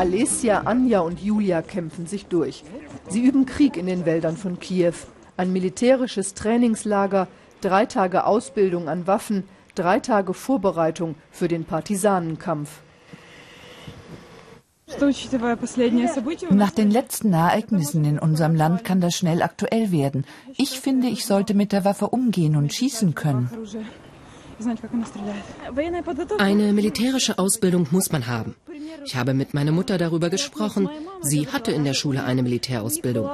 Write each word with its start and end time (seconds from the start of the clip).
Alessia, 0.00 0.60
Anja 0.60 1.00
und 1.00 1.20
Julia 1.20 1.60
kämpfen 1.60 2.06
sich 2.06 2.24
durch. 2.24 2.64
Sie 3.10 3.20
üben 3.20 3.44
Krieg 3.44 3.76
in 3.76 3.84
den 3.84 4.06
Wäldern 4.06 4.38
von 4.38 4.58
Kiew. 4.58 4.94
Ein 5.36 5.52
militärisches 5.52 6.32
Trainingslager, 6.32 7.28
drei 7.60 7.84
Tage 7.84 8.24
Ausbildung 8.24 8.88
an 8.88 9.06
Waffen, 9.06 9.44
drei 9.74 10.00
Tage 10.00 10.32
Vorbereitung 10.32 11.16
für 11.30 11.48
den 11.48 11.66
Partisanenkampf. 11.66 12.80
Nach 16.48 16.70
den 16.70 16.90
letzten 16.90 17.34
Ereignissen 17.34 18.02
in 18.06 18.18
unserem 18.18 18.54
Land 18.54 18.84
kann 18.84 19.02
das 19.02 19.14
schnell 19.14 19.42
aktuell 19.42 19.92
werden. 19.92 20.24
Ich 20.56 20.80
finde, 20.80 21.08
ich 21.08 21.26
sollte 21.26 21.52
mit 21.52 21.72
der 21.72 21.84
Waffe 21.84 22.08
umgehen 22.08 22.56
und 22.56 22.72
schießen 22.72 23.14
können. 23.14 23.50
Eine 26.38 26.72
militärische 26.72 27.38
Ausbildung 27.38 27.86
muss 27.90 28.12
man 28.12 28.26
haben. 28.26 28.54
Ich 29.04 29.16
habe 29.16 29.34
mit 29.34 29.54
meiner 29.54 29.72
Mutter 29.72 29.98
darüber 29.98 30.30
gesprochen. 30.30 30.88
Sie 31.22 31.48
hatte 31.48 31.72
in 31.72 31.84
der 31.84 31.94
Schule 31.94 32.24
eine 32.24 32.42
Militärausbildung. 32.42 33.30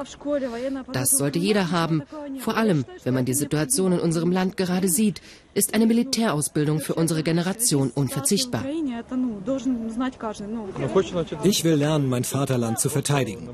Das 0.93 1.11
sollte 1.11 1.39
jeder 1.39 1.71
haben. 1.71 2.03
Vor 2.39 2.55
allem, 2.57 2.85
wenn 3.03 3.13
man 3.13 3.25
die 3.25 3.33
Situation 3.33 3.91
in 3.91 3.99
unserem 3.99 4.31
Land 4.31 4.57
gerade 4.57 4.87
sieht, 4.87 5.21
ist 5.53 5.73
eine 5.73 5.85
Militärausbildung 5.87 6.79
für 6.79 6.95
unsere 6.95 7.23
Generation 7.23 7.91
unverzichtbar. 7.93 8.63
Ich 11.43 11.63
will 11.63 11.75
lernen, 11.75 12.09
mein 12.09 12.23
Vaterland 12.23 12.79
zu 12.79 12.89
verteidigen. 12.89 13.49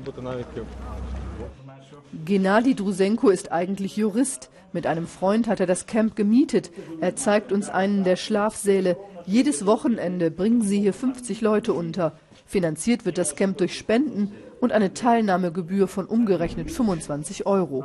Gennady 2.24 2.74
Drusenko 2.74 3.28
ist 3.28 3.50
eigentlich 3.50 3.96
Jurist. 3.96 4.50
Mit 4.72 4.86
einem 4.86 5.06
Freund 5.06 5.48
hat 5.48 5.60
er 5.60 5.66
das 5.66 5.86
Camp 5.86 6.16
gemietet. 6.16 6.70
Er 7.00 7.16
zeigt 7.16 7.52
uns 7.52 7.68
einen 7.68 8.04
der 8.04 8.16
Schlafsäle. 8.16 8.96
Jedes 9.26 9.66
Wochenende 9.66 10.30
bringen 10.30 10.62
sie 10.62 10.80
hier 10.80 10.92
50 10.92 11.40
Leute 11.40 11.72
unter. 11.72 12.12
Finanziert 12.46 13.04
wird 13.04 13.18
das 13.18 13.36
Camp 13.36 13.58
durch 13.58 13.76
Spenden 13.76 14.32
und 14.60 14.72
eine 14.72 14.94
Teilnahmegebühr 14.94 15.88
von 15.88 16.06
umgerechnet 16.06 16.70
25 16.70 17.46
Euro. 17.46 17.84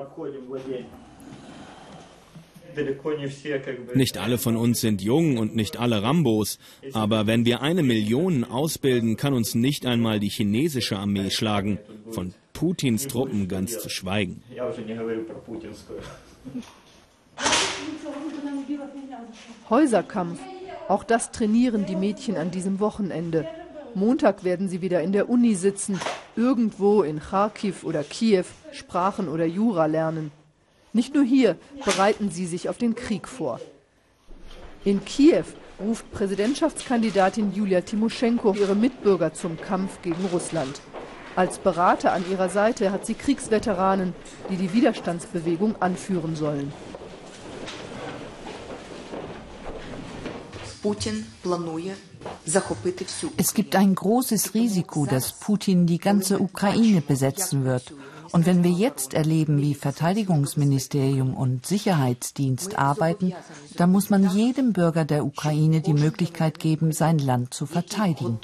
Nicht 3.93 4.17
alle 4.17 4.37
von 4.37 4.55
uns 4.55 4.81
sind 4.81 5.01
jung 5.01 5.37
und 5.37 5.55
nicht 5.55 5.77
alle 5.77 6.03
Rambos. 6.03 6.59
Aber 6.93 7.27
wenn 7.27 7.45
wir 7.45 7.61
eine 7.61 7.83
Million 7.83 8.43
ausbilden, 8.43 9.17
kann 9.17 9.33
uns 9.33 9.55
nicht 9.55 9.85
einmal 9.85 10.19
die 10.19 10.29
chinesische 10.29 10.97
Armee 10.97 11.29
schlagen. 11.29 11.79
Von 12.11 12.33
Putins 12.53 13.07
Truppen 13.07 13.47
ganz 13.47 13.79
zu 13.79 13.89
schweigen. 13.89 14.43
Häuserkampf. 19.69 20.39
Auch 20.87 21.03
das 21.03 21.31
trainieren 21.31 21.85
die 21.85 21.95
Mädchen 21.95 22.35
an 22.35 22.51
diesem 22.51 22.79
Wochenende. 22.79 23.47
Montag 23.95 24.43
werden 24.43 24.69
sie 24.69 24.81
wieder 24.81 25.01
in 25.01 25.11
der 25.11 25.29
Uni 25.29 25.55
sitzen, 25.55 25.99
irgendwo 26.35 27.01
in 27.01 27.19
Kharkiv 27.19 27.83
oder 27.83 28.03
Kiew 28.03 28.45
Sprachen 28.71 29.27
oder 29.27 29.45
Jura 29.45 29.85
lernen. 29.85 30.31
Nicht 30.93 31.13
nur 31.13 31.23
hier 31.23 31.57
bereiten 31.85 32.31
sie 32.31 32.45
sich 32.45 32.69
auf 32.69 32.77
den 32.77 32.95
Krieg 32.95 33.27
vor. 33.27 33.59
In 34.83 35.03
Kiew 35.05 35.43
ruft 35.79 36.11
Präsidentschaftskandidatin 36.11 37.53
Julia 37.53 37.81
Timoschenko 37.81 38.53
ihre 38.53 38.75
Mitbürger 38.75 39.33
zum 39.33 39.59
Kampf 39.59 40.01
gegen 40.01 40.25
Russland. 40.31 40.81
Als 41.35 41.57
Berater 41.57 42.11
an 42.11 42.23
ihrer 42.29 42.49
Seite 42.49 42.91
hat 42.91 43.05
sie 43.05 43.13
Kriegsveteranen, 43.13 44.13
die 44.49 44.57
die 44.57 44.73
Widerstandsbewegung 44.73 45.81
anführen 45.81 46.35
sollen. 46.35 46.73
Es 53.37 53.53
gibt 53.53 53.75
ein 53.75 53.95
großes 53.95 54.53
Risiko, 54.53 55.05
dass 55.05 55.33
Putin 55.33 55.85
die 55.85 55.97
ganze 55.97 56.39
Ukraine 56.39 57.01
besetzen 57.01 57.65
wird. 57.65 57.93
Und 58.31 58.45
wenn 58.45 58.63
wir 58.63 58.71
jetzt 58.71 59.13
erleben, 59.13 59.61
wie 59.61 59.73
Verteidigungsministerium 59.73 61.33
und 61.33 61.65
Sicherheitsdienst 61.65 62.77
arbeiten, 62.77 63.33
dann 63.77 63.91
muss 63.91 64.09
man 64.09 64.29
jedem 64.29 64.73
Bürger 64.73 65.05
der 65.05 65.25
Ukraine 65.25 65.81
die 65.81 65.93
Möglichkeit 65.93 66.59
geben, 66.59 66.91
sein 66.91 67.19
Land 67.19 67.53
zu 67.53 67.65
verteidigen. 67.65 68.39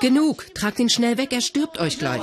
Genug, 0.00 0.54
tragt 0.54 0.78
ihn 0.80 0.90
schnell 0.90 1.16
weg, 1.16 1.32
er 1.32 1.40
stirbt 1.40 1.78
euch 1.80 1.98
gleich. 1.98 2.22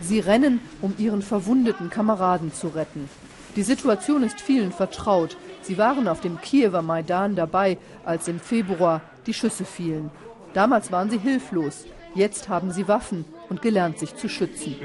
Sie 0.00 0.18
rennen, 0.18 0.60
um 0.80 0.94
ihren 0.98 1.22
verwundeten 1.22 1.90
Kameraden 1.90 2.52
zu 2.52 2.68
retten. 2.68 3.08
Die 3.56 3.62
Situation 3.62 4.22
ist 4.22 4.40
vielen 4.40 4.72
vertraut. 4.72 5.36
Sie 5.62 5.78
waren 5.78 6.08
auf 6.08 6.20
dem 6.20 6.40
Kiewer 6.40 6.82
Maidan 6.82 7.36
dabei, 7.36 7.78
als 8.04 8.28
im 8.28 8.40
Februar 8.40 9.00
die 9.26 9.34
Schüsse 9.34 9.64
fielen. 9.64 10.10
Damals 10.54 10.90
waren 10.92 11.10
sie 11.10 11.18
hilflos. 11.18 11.84
Jetzt 12.14 12.48
haben 12.48 12.70
sie 12.70 12.88
Waffen 12.88 13.24
und 13.48 13.60
gelernt, 13.60 13.98
sich 13.98 14.14
zu 14.16 14.28
schützen. 14.28 14.76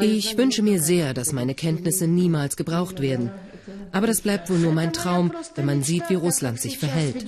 Ich 0.00 0.36
wünsche 0.36 0.62
mir 0.62 0.82
sehr, 0.82 1.14
dass 1.14 1.32
meine 1.32 1.54
Kenntnisse 1.54 2.08
niemals 2.08 2.56
gebraucht 2.56 3.00
werden. 3.00 3.30
Aber 3.92 4.06
das 4.06 4.22
bleibt 4.22 4.50
wohl 4.50 4.58
nur 4.58 4.72
mein 4.72 4.92
Traum, 4.92 5.32
wenn 5.54 5.66
man 5.66 5.82
sieht, 5.82 6.10
wie 6.10 6.14
Russland 6.14 6.60
sich 6.60 6.78
verhält. 6.78 7.24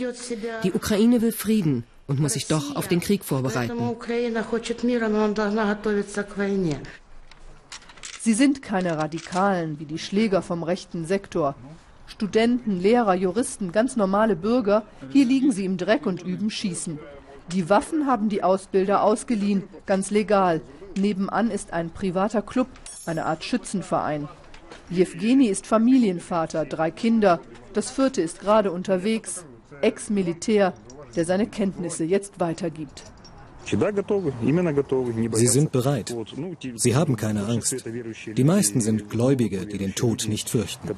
Die 0.65 0.73
Ukraine 0.73 1.23
will 1.23 1.33
Frieden 1.33 1.85
und 2.09 2.19
muss 2.19 2.33
sich 2.33 2.47
doch 2.47 2.75
auf 2.75 2.89
den 2.89 3.01
Krieg 3.01 3.25
vorbereiten. 3.25 3.79
Sie 8.21 8.33
sind 8.33 8.63
keine 8.63 8.97
Radikalen 8.97 9.79
wie 9.79 9.85
die 9.85 9.99
Schläger 9.99 10.43
vom 10.43 10.63
rechten 10.63 11.05
Sektor. 11.07 11.55
Studenten, 12.07 12.81
Lehrer, 12.81 13.15
Juristen, 13.15 13.73
ganz 13.73 13.97
normale 13.97 14.37
Bürger, 14.37 14.85
hier 15.11 15.25
liegen 15.25 15.53
sie 15.53 15.65
im 15.65 15.77
Dreck 15.77 16.07
und 16.07 16.23
üben 16.23 16.51
Schießen. 16.51 16.99
Die 17.53 17.69
Waffen 17.69 18.07
haben 18.07 18.29
die 18.29 18.43
Ausbilder 18.43 19.03
ausgeliehen, 19.03 19.65
ganz 19.87 20.11
legal. 20.11 20.61
Nebenan 20.97 21.51
ist 21.51 21.73
ein 21.73 21.91
privater 21.91 22.43
Club, 22.43 22.69
eine 23.07 23.27
Art 23.27 23.45
Schützenverein. 23.45 24.29
Jewgeni 24.91 25.47
ist 25.47 25.67
Familienvater, 25.67 26.65
drei 26.65 26.91
Kinder. 26.91 27.41
Das 27.73 27.91
vierte 27.91 28.23
ist 28.23 28.41
gerade 28.41 28.71
unterwegs, 28.71 29.45
Ex-Militär, 29.81 30.75
der 31.17 31.25
seine 31.25 31.47
Kenntnisse 31.47 32.05
jetzt 32.05 32.41
weitergibt. 32.41 33.14
Sie 33.67 35.47
sind 35.47 35.73
bereit. 35.73 36.15
Sie 36.75 36.95
haben 36.97 37.17
keine 37.17 37.47
Angst. 37.47 37.85
Die 38.37 38.45
meisten 38.45 38.81
sind 38.81 39.11
Gläubige, 39.11 39.67
die 39.67 39.79
den 39.79 39.95
Tod 39.95 40.27
nicht 40.29 40.51
fürchten. 40.51 40.91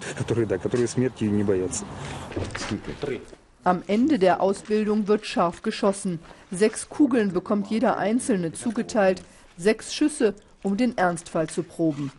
Am 3.64 3.82
Ende 3.86 4.18
der 4.18 4.40
Ausbildung 4.40 5.08
wird 5.08 5.26
scharf 5.26 5.62
geschossen. 5.62 6.20
Sechs 6.50 6.88
Kugeln 6.88 7.32
bekommt 7.32 7.68
jeder 7.68 7.96
Einzelne 7.96 8.52
zugeteilt, 8.52 9.22
sechs 9.56 9.92
Schüsse, 9.92 10.34
um 10.62 10.76
den 10.76 10.96
Ernstfall 10.96 11.48
zu 11.48 11.62
proben. 11.62 12.12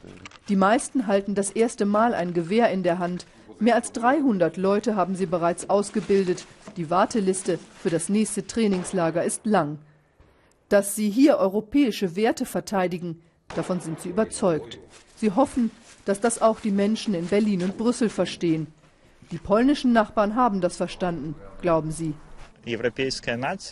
Die 0.50 0.56
meisten 0.56 1.08
halten 1.08 1.36
das 1.36 1.52
erste 1.52 1.86
Mal 1.86 2.14
ein 2.14 2.34
Gewehr 2.34 2.70
in 2.72 2.84
der 2.84 3.00
Hand. 3.00 3.26
Mehr 3.60 3.76
als 3.76 3.92
300 3.94 4.58
Leute 4.58 4.96
haben 4.96 5.16
sie 5.16 5.26
bereits 5.26 5.70
ausgebildet. 5.70 6.46
Die 6.76 6.90
Warteliste 6.90 7.60
für 7.82 7.90
das 7.90 8.10
nächste 8.10 8.46
Trainingslager 8.46 9.24
ist 9.24 9.46
lang. 9.46 9.80
Dass 10.70 10.96
sie 10.96 11.10
hier 11.10 11.38
europäische 11.38 12.16
Werte 12.16 12.46
verteidigen, 12.46 13.22
davon 13.56 13.80
sind 13.80 14.02
sie 14.02 14.10
überzeugt. 14.10 14.80
Sie 15.16 15.32
hoffen, 15.32 15.72
dass 16.06 16.20
das 16.20 16.42
auch 16.42 16.60
die 16.60 16.72
Menschen 16.72 17.14
in 17.14 17.28
Berlin 17.28 17.64
und 17.64 17.78
Brüssel 17.78 18.10
verstehen. 18.10 18.68
Die 19.32 19.38
polnischen 19.38 19.92
Nachbarn 19.94 20.36
haben 20.36 20.62
das 20.62 20.78
verstanden, 20.78 21.36
glauben 21.62 21.92
sie. 21.92 22.14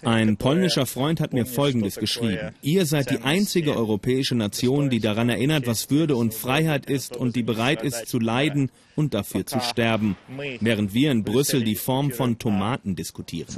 Ein 0.04 0.38
polnischer 0.38 0.86
Freund 0.86 1.20
hat 1.20 1.34
mir 1.34 1.46
Folgendes 1.46 1.98
geschrieben. 1.98 2.56
Ihr 2.62 2.86
seid 2.86 3.10
die 3.10 3.20
einzige 3.20 3.76
europäische 3.76 4.36
Nation, 4.36 4.90
die 4.90 5.00
daran 5.02 5.28
erinnert, 5.28 5.68
was 5.68 5.90
Würde 5.90 6.16
und 6.16 6.34
Freiheit 6.34 6.86
ist 6.86 7.18
und 7.18 7.36
die 7.36 7.44
bereit 7.44 7.84
ist 7.84 8.08
zu 8.08 8.20
leiden 8.20 8.72
und 8.96 9.14
dafür 9.14 9.46
zu 9.46 9.60
sterben, 9.60 10.16
während 10.62 10.94
wir 10.94 11.12
in 11.12 11.24
Brüssel 11.24 11.64
die 11.64 11.76
Form 11.76 12.12
von 12.12 12.40
Tomaten 12.40 12.96
diskutieren. 12.96 13.50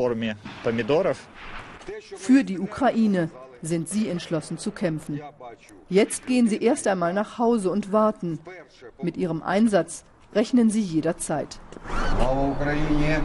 Für 2.16 2.44
die 2.44 2.60
Ukraine 2.60 3.30
sind 3.62 3.90
sie 3.90 4.10
entschlossen 4.10 4.58
zu 4.58 4.72
kämpfen. 4.72 5.22
Jetzt 5.90 6.28
gehen 6.28 6.48
sie 6.48 6.62
erst 6.62 6.88
einmal 6.88 7.14
nach 7.14 7.38
Hause 7.38 7.70
und 7.72 7.92
warten. 7.92 8.40
Mit 9.02 9.18
ihrem 9.18 9.42
Einsatz 9.42 10.04
rechnen 10.34 10.70
sie 10.70 10.82
jederzeit. 10.82 11.60
Hallo 12.20 12.52
Ukraine! 12.52 13.22